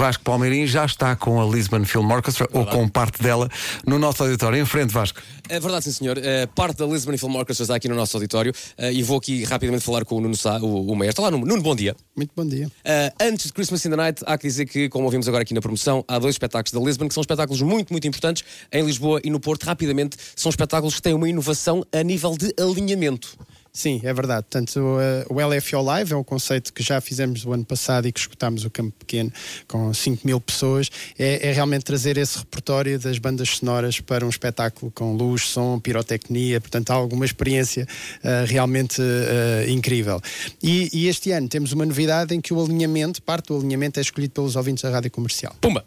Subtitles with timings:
[0.00, 3.50] Vasco Palmeirim já está com a Lisbon Film Orchestra, ou com parte dela,
[3.86, 4.58] no nosso auditório.
[4.58, 5.20] Em frente, Vasco.
[5.46, 6.16] É verdade, sim, senhor.
[6.16, 9.44] Uh, parte da Lisbon Film Orchestra está aqui no nosso auditório uh, e vou aqui
[9.44, 11.20] rapidamente falar com o Nuno Sá, o, o maestro.
[11.20, 11.44] Olá, Nuno.
[11.44, 11.94] Nuno, bom dia.
[12.16, 12.68] Muito bom dia.
[12.68, 15.52] Uh, antes de Christmas in the Night, há que dizer que, como ouvimos agora aqui
[15.52, 18.42] na promoção, há dois espetáculos da Lisbon que são espetáculos muito, muito importantes
[18.72, 19.64] em Lisboa e no Porto.
[19.64, 23.36] Rapidamente, são espetáculos que têm uma inovação a nível de alinhamento.
[23.72, 24.46] Sim, é verdade.
[24.50, 24.80] Portanto,
[25.28, 28.18] o, o LFO Live é um conceito que já fizemos o ano passado e que
[28.18, 29.32] escutámos o Campo Pequeno
[29.68, 30.90] com 5 mil pessoas.
[31.18, 35.78] É, é, realmente trazer esse repertório das bandas sonoras para um espetáculo com luz, som,
[35.78, 37.86] pirotecnia, portanto, há alguma experiência
[38.24, 40.20] uh, realmente uh, incrível.
[40.62, 44.02] E, e este ano temos uma novidade em que o alinhamento, parte do alinhamento é
[44.02, 45.54] escolhido pelos ouvintes da rádio comercial.
[45.60, 45.84] Pumba!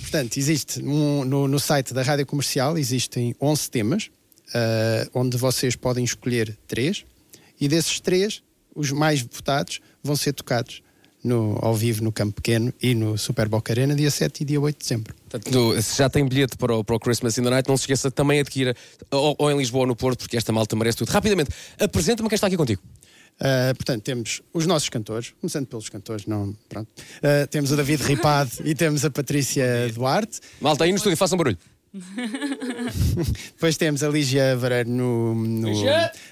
[0.00, 4.10] Portanto, existe um, no, no site da rádio comercial existem 11 temas
[4.54, 7.04] uh, onde vocês podem escolher três,
[7.60, 8.42] e desses três,
[8.74, 10.82] os mais votados vão ser tocados
[11.22, 14.60] no, ao vivo no Campo Pequeno e no Super Boca Arena, dia 7 e dia
[14.60, 15.14] 8 de dezembro.
[15.28, 17.82] Portanto, se já tem bilhete para o, para o Christmas in the Night, não se
[17.82, 18.74] esqueça também adquira
[19.10, 21.10] ou, ou em Lisboa ou no Porto, porque esta malta merece tudo.
[21.10, 22.82] Rapidamente, apresenta-me quem está aqui contigo.
[23.40, 26.88] Uh, portanto, temos os nossos cantores, começando pelos cantores, não, pronto.
[26.88, 30.40] Uh, temos o David Ripado e temos a Patrícia Duarte.
[30.60, 31.56] Malta aí no estúdio, façam barulho.
[33.52, 35.70] Depois temos a Lígia Vareiro no, no,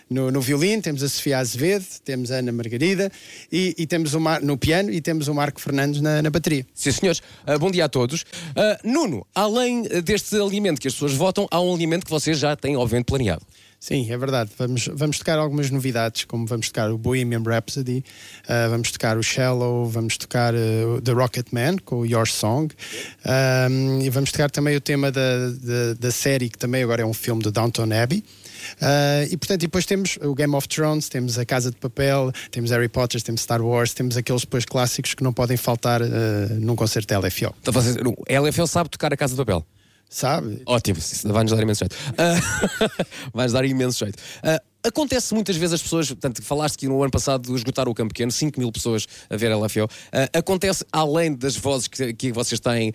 [0.09, 3.11] no, no, violino, temos a Sofia Azevedo, temos a Ana Margarida
[3.51, 6.65] e, e temos o Mar, no piano e temos o Marco Fernandes na, na bateria.
[6.73, 7.21] Sim, senhores.
[7.45, 8.23] Uh, bom dia a todos.
[8.23, 12.55] Uh, Nuno, além deste alimento que as pessoas votam, há um alimento que vocês já
[12.55, 13.45] têm, obviamente, planeado.
[13.81, 14.51] Sim, é verdade.
[14.59, 18.05] Vamos, vamos tocar algumas novidades, como vamos tocar o Bohemian Rhapsody,
[18.45, 22.75] uh, vamos tocar o Shallow, vamos tocar uh, The Rocket Man com o Your Song,
[23.71, 27.07] um, e vamos tocar também o tema da, da, da, série, que também agora é
[27.07, 28.25] um filme do Downton Abbey.
[28.83, 32.73] Uh, e portanto, depois temos o Game of Thrones, temos a Casa de Papel, temos
[32.73, 36.01] Harry Potter, temos Star Wars, temos aqueles depois clássicos que não podem faltar
[36.61, 37.55] num concerto da LFO.
[37.63, 39.65] Então, vocês, a LFO sabe tocar a Casa de Papel?
[40.09, 40.63] Sabe?
[40.65, 41.95] Ótimo, vai-nos dar imenso jeito.
[42.13, 44.17] Uh, vai-nos dar imenso jeito.
[44.17, 48.15] Uh, acontece muitas vezes as pessoas, portanto, falaste que no ano passado esgotaram o campo
[48.15, 49.85] pequeno, 5 mil pessoas a ver a LFO.
[49.85, 52.93] Uh, acontece, além das vozes que, que vocês têm,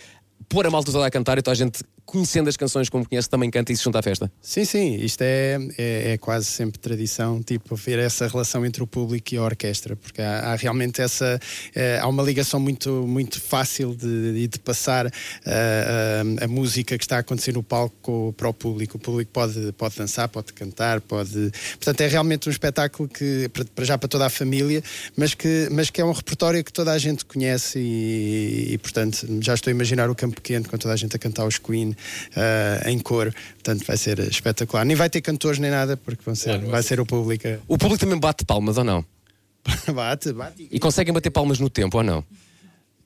[0.49, 3.29] pôr a malta toda a cantar e toda a gente conhecendo as canções como conhece,
[3.29, 4.31] também canta e se junta à festa?
[4.41, 8.87] Sim, sim, isto é, é, é, quase sempre tradição, tipo, ver essa relação entre o
[8.87, 11.39] público e a orquestra, porque há, há realmente essa,
[11.73, 17.03] é, há uma ligação muito, muito fácil de, de passar uh, uh, a música que
[17.03, 18.97] está a acontecer no palco para o público.
[18.97, 21.51] O público pode, pode dançar, pode cantar, pode.
[21.73, 24.83] Portanto, é realmente um espetáculo que, para já para toda a família,
[25.15, 29.25] mas que, mas que é um repertório que toda a gente conhece e, e portanto,
[29.41, 31.92] já estou a imaginar o campo pequeno com toda a gente a cantar os Queen
[31.93, 33.33] uh, em cor.
[33.53, 34.85] Portanto, vai ser espetacular.
[34.85, 37.47] Nem vai ter cantores nem nada, porque vão ser, vai, vai ser o público.
[37.67, 39.05] O público também bate palmas ou não?
[39.93, 40.67] bate, bate.
[40.71, 42.23] E conseguem bater palmas no tempo ou não?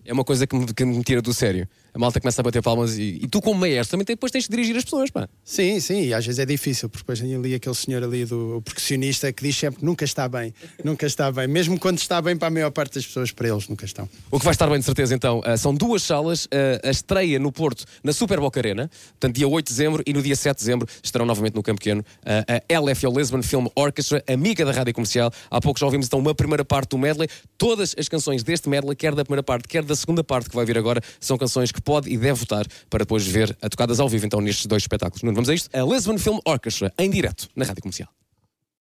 [0.05, 2.61] É uma coisa que me, que me tira do sério a malta começa a bater
[2.61, 5.27] palmas e, e tu, como maestro, também depois tens de dirigir as pessoas, pá.
[5.43, 8.61] Sim, sim, e às vezes é difícil, porque depois tem ali aquele senhor ali do
[8.63, 10.53] percussionista que diz sempre nunca está bem,
[10.83, 13.67] nunca está bem, mesmo quando está bem para a maior parte das pessoas, para eles
[13.67, 14.07] nunca estão.
[14.29, 16.49] O que vai estar bem de certeza então, uh, são duas salas, uh,
[16.83, 20.21] a estreia no Porto, na Super Boca Arena, portanto dia 8 de dezembro e no
[20.21, 24.23] dia 7 de dezembro estarão novamente no Campo Pequeno uh, a LFO Lisbon Film Orchestra,
[24.27, 25.31] amiga da Rádio Comercial.
[25.49, 27.27] Há pouco já ouvimos então uma primeira parte do medley,
[27.57, 30.63] todas as canções deste medley, quer da primeira parte, quer da segunda parte que vai
[30.63, 34.09] vir agora, são canções que pode e deve votar para depois ver a tocadas ao
[34.09, 35.23] vivo então nestes dois espetáculos.
[35.23, 35.69] Não vamos a isto?
[35.73, 38.16] A Lisbon Film Orchestra em direto na Rádio Comercial.